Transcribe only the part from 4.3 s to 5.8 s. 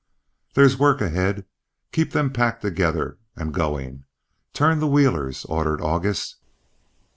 Turn the wheelers," ordered